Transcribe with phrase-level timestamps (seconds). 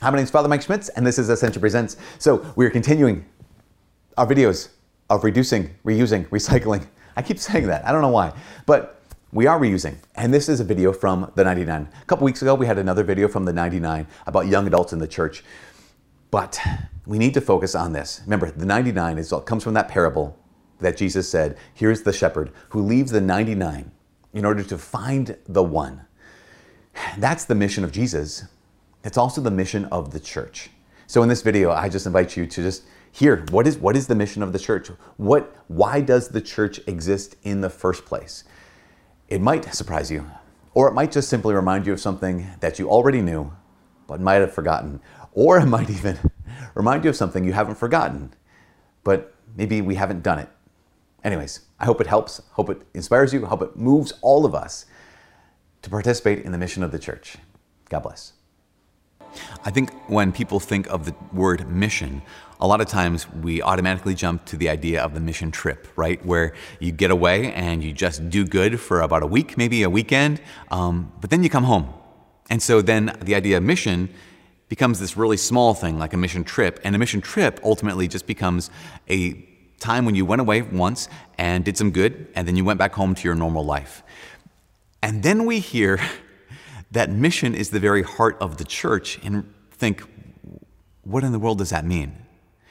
[0.00, 1.96] Hi, my name is Father Mike Schmitz, and this is Ascension Presents.
[2.20, 3.24] So, we're continuing
[4.16, 4.68] our videos
[5.10, 6.86] of reducing, reusing, recycling.
[7.16, 8.32] I keep saying that, I don't know why,
[8.64, 9.96] but we are reusing.
[10.14, 11.88] And this is a video from the 99.
[12.00, 15.00] A couple weeks ago, we had another video from the 99 about young adults in
[15.00, 15.42] the church.
[16.30, 16.60] But
[17.04, 18.20] we need to focus on this.
[18.24, 20.38] Remember, the 99 is, comes from that parable
[20.78, 23.90] that Jesus said here's the shepherd who leaves the 99
[24.32, 26.02] in order to find the one.
[27.16, 28.44] That's the mission of Jesus.
[29.08, 30.68] It's also the mission of the church.
[31.06, 34.06] So in this video, I just invite you to just hear what is what is
[34.06, 34.88] the mission of the church?
[35.16, 38.44] What why does the church exist in the first place?
[39.28, 40.30] It might surprise you,
[40.74, 43.50] or it might just simply remind you of something that you already knew
[44.06, 45.00] but might have forgotten,
[45.32, 46.18] or it might even
[46.74, 48.34] remind you of something you haven't forgotten,
[49.04, 50.50] but maybe we haven't done it.
[51.24, 54.84] Anyways, I hope it helps, hope it inspires you, hope it moves all of us
[55.80, 57.38] to participate in the mission of the church.
[57.88, 58.34] God bless.
[59.64, 62.22] I think when people think of the word mission,
[62.60, 66.24] a lot of times we automatically jump to the idea of the mission trip, right?
[66.24, 69.90] Where you get away and you just do good for about a week, maybe a
[69.90, 71.92] weekend, um, but then you come home.
[72.50, 74.08] And so then the idea of mission
[74.68, 76.80] becomes this really small thing, like a mission trip.
[76.84, 78.70] And a mission trip ultimately just becomes
[79.08, 79.44] a
[79.78, 82.94] time when you went away once and did some good, and then you went back
[82.94, 84.02] home to your normal life.
[85.02, 86.00] And then we hear
[86.90, 90.02] that mission is the very heart of the church and think,
[91.02, 92.16] what in the world does that mean?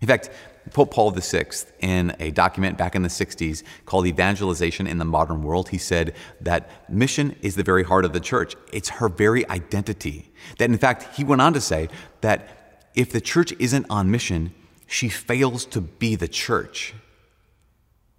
[0.00, 0.30] In fact,
[0.72, 1.46] Pope Paul VI,
[1.80, 6.14] in a document back in the 60s called Evangelization in the Modern World, he said
[6.40, 8.54] that mission is the very heart of the church.
[8.72, 10.30] It's her very identity.
[10.58, 11.88] That, in fact, he went on to say
[12.20, 14.54] that if the church isn't on mission,
[14.86, 16.94] she fails to be the church.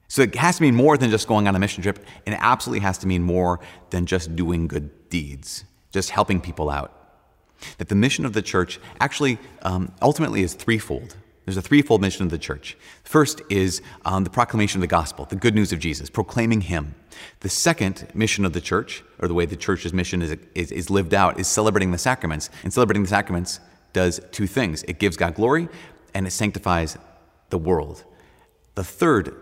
[0.07, 2.39] So it has to mean more than just going on a mission trip, and it
[2.41, 3.59] absolutely has to mean more
[3.91, 6.93] than just doing good deeds, just helping people out.
[7.77, 11.15] That the mission of the church actually um, ultimately is threefold.
[11.45, 12.77] There's a threefold mission of the church.
[13.03, 16.93] First is um, the proclamation of the gospel, the good news of Jesus, proclaiming Him.
[17.39, 20.89] The second mission of the church, or the way the church's mission is, is, is
[20.89, 22.49] lived out, is celebrating the sacraments.
[22.63, 23.59] And celebrating the sacraments
[23.93, 25.67] does two things it gives God glory
[26.13, 26.97] and it sanctifies
[27.49, 28.03] the world.
[28.75, 29.35] The third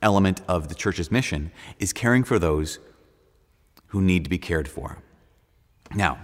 [0.00, 2.78] element of the church's mission is caring for those
[3.88, 5.02] who need to be cared for.
[5.94, 6.18] Now,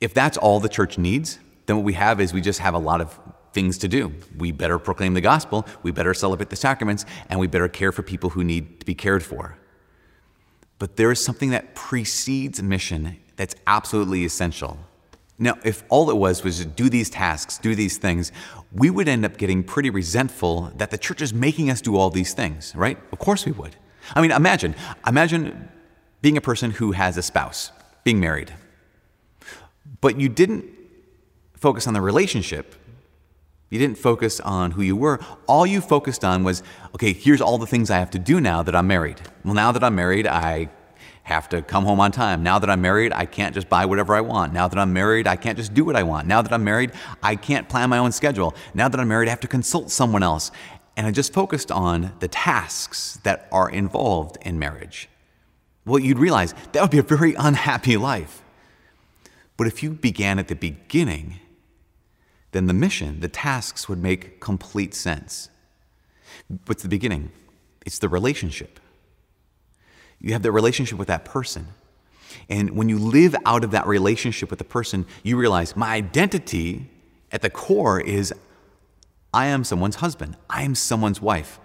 [0.00, 2.78] if that's all the church needs, then what we have is we just have a
[2.78, 3.18] lot of
[3.52, 4.14] things to do.
[4.36, 8.02] We better proclaim the gospel, we better celebrate the sacraments, and we better care for
[8.02, 9.58] people who need to be cared for.
[10.78, 14.78] But there is something that precedes mission that's absolutely essential.
[15.38, 18.32] Now, if all it was was to do these tasks, do these things,
[18.72, 22.10] we would end up getting pretty resentful that the church is making us do all
[22.10, 22.98] these things, right?
[23.12, 23.76] Of course we would.
[24.14, 24.74] I mean, imagine,
[25.06, 25.68] imagine
[26.22, 27.70] being a person who has a spouse,
[28.04, 28.54] being married,
[30.00, 30.64] but you didn't
[31.54, 32.74] focus on the relationship.
[33.70, 35.20] You didn't focus on who you were.
[35.46, 36.62] All you focused on was,
[36.94, 39.20] okay, here's all the things I have to do now that I'm married.
[39.44, 40.70] Well, now that I'm married, I
[41.24, 42.42] have to come home on time.
[42.42, 44.54] Now that I'm married, I can't just buy whatever I want.
[44.54, 46.26] Now that I'm married, I can't just do what I want.
[46.26, 46.92] Now that I'm married,
[47.22, 48.54] I can't plan my own schedule.
[48.72, 50.50] Now that I'm married, I have to consult someone else.
[50.96, 55.10] And I just focused on the tasks that are involved in marriage.
[55.88, 58.42] Well, you'd realize that would be a very unhappy life.
[59.56, 61.40] But if you began at the beginning,
[62.52, 65.48] then the mission, the tasks would make complete sense.
[66.66, 67.32] What's the beginning?
[67.86, 68.78] It's the relationship.
[70.20, 71.68] You have the relationship with that person.
[72.50, 76.90] And when you live out of that relationship with the person, you realize my identity
[77.32, 78.32] at the core is
[79.32, 81.58] I am someone's husband, I am someone's wife.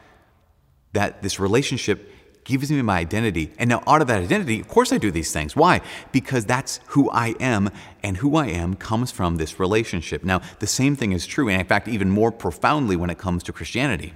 [0.94, 2.10] That this relationship
[2.44, 3.52] gives me my identity.
[3.58, 5.56] And now, out of that identity, of course, I do these things.
[5.56, 5.81] Why?
[6.12, 7.70] Because that's who I am,
[8.02, 10.24] and who I am comes from this relationship.
[10.24, 13.44] Now, the same thing is true, and in fact, even more profoundly when it comes
[13.44, 14.14] to Christianity.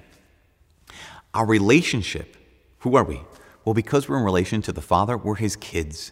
[1.34, 2.36] Our relationship,
[2.80, 3.22] who are we?
[3.66, 6.12] Well, because we're in relation to the Father, we're His kids.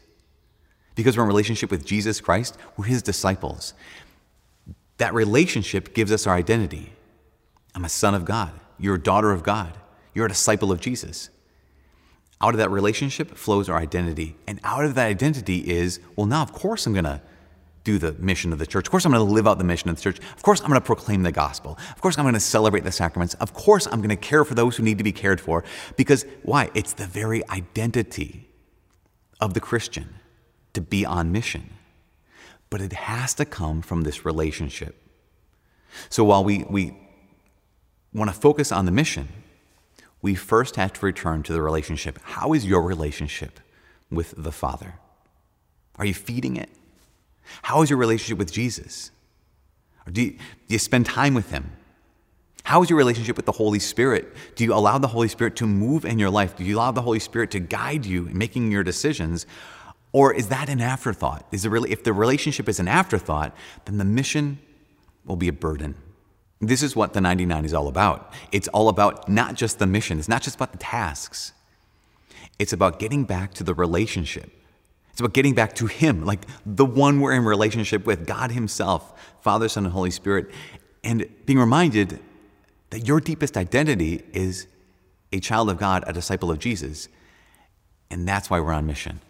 [0.96, 3.74] Because we're in relationship with Jesus Christ, we're His disciples.
[4.97, 6.94] That relationship gives us our identity.
[7.73, 8.52] I'm a son of God.
[8.78, 9.73] You're a daughter of God.
[10.14, 11.29] You're a disciple of Jesus.
[12.46, 14.36] Out of that relationship flows our identity.
[14.46, 17.20] And out of that identity is, well, now, of course, I'm going to
[17.84, 18.86] do the mission of the church.
[18.86, 20.20] Of course, I'm going to live out the mission of the church.
[20.20, 21.80] Of course, I'm going to proclaim the gospel.
[21.90, 23.34] Of course, I'm going to celebrate the sacraments.
[23.36, 25.64] Of course, I'm going to care for those who need to be cared for.
[25.97, 26.70] Because why?
[26.76, 28.48] It's the very identity
[29.41, 30.14] of the Christian
[30.74, 31.72] to be on mission.
[32.70, 35.02] But it has to come from this relationship.
[36.09, 36.96] So while we, we
[38.14, 39.30] want to focus on the mission,
[40.26, 42.18] we first have to return to the relationship.
[42.24, 43.60] How is your relationship
[44.10, 44.96] with the Father?
[45.98, 46.72] Are you feeding it?
[47.62, 49.12] How is your relationship with Jesus?
[50.12, 50.38] Do you, do
[50.70, 51.72] you spend time with Him?
[52.64, 54.36] How is your relationship with the Holy Spirit?
[54.56, 56.56] Do you allow the Holy Spirit to move in your life?
[56.56, 59.46] Do you allow the Holy Spirit to guide you in making your decisions?
[60.12, 61.46] Or is that an afterthought?
[61.52, 63.56] Is it really if the relationship is an afterthought,
[63.86, 64.58] then the mission
[65.24, 65.94] will be a burden.
[66.61, 68.34] This is what the 99 is all about.
[68.52, 71.53] It's all about not just the mission, it's not just about the tasks.
[72.57, 74.52] It's about getting back to the relationship.
[75.11, 79.13] It's about getting back to Him, like the one we're in relationship with, God Himself,
[79.41, 80.49] Father, Son, and Holy Spirit,
[81.03, 82.19] and being reminded
[82.90, 84.67] that your deepest identity is
[85.31, 87.07] a child of God, a disciple of Jesus.
[88.09, 89.22] And that's why we're on mission.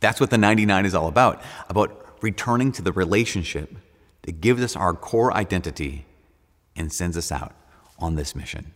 [0.00, 3.74] That's what the 99 is all about about returning to the relationship
[4.22, 6.04] that gives us our core identity
[6.76, 7.54] and sends us out
[7.98, 8.74] on this mission.